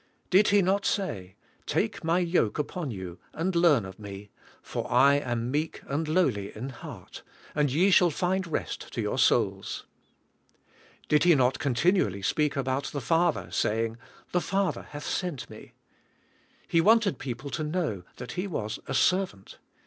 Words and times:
Did 0.31 0.47
He 0.47 0.63
not 0.63 0.83
say; 0.83 1.35
"Take 1.67 2.03
my 2.03 2.17
yoke 2.17 2.57
upon 2.57 2.89
you 2.89 3.19
and 3.33 3.55
learn 3.55 3.85
of 3.85 3.99
Me, 3.99 4.31
for 4.63 4.91
I 4.91 5.13
am 5.17 5.51
meek 5.51 5.83
and 5.85 6.07
lowly 6.07 6.51
in 6.57 6.69
heart, 6.69 7.21
and 7.53 7.71
ye 7.71 7.91
shall 7.91 8.09
find 8.09 8.47
rest 8.47 8.91
to 8.93 8.99
your 8.99 9.19
souls." 9.19 9.85
Did 11.07 11.23
He 11.23 11.35
not 11.35 11.59
continually 11.59 12.23
speak 12.23 12.55
about 12.55 12.85
the 12.85 12.99
Father, 12.99 13.51
saying, 13.51 13.99
"The 14.31 14.41
Father 14.41 14.87
hath 14.89 15.05
sent 15.05 15.47
Me." 15.51 15.73
He 16.67 16.81
wanted 16.81 17.19
people 17.19 17.51
to 17.51 17.63
know 17.63 18.01
that 18.15 18.31
He 18.31 18.47
was 18.47 18.79
a 18.87 18.95
servant. 18.95 19.59